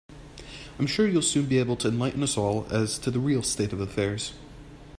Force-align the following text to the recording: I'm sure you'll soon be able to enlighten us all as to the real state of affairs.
I'm 0.79 0.87
sure 0.87 1.07
you'll 1.07 1.21
soon 1.21 1.45
be 1.45 1.59
able 1.59 1.75
to 1.75 1.87
enlighten 1.87 2.23
us 2.23 2.35
all 2.35 2.65
as 2.71 2.97
to 2.97 3.11
the 3.11 3.19
real 3.19 3.43
state 3.43 3.71
of 3.71 3.79
affairs. 3.79 4.33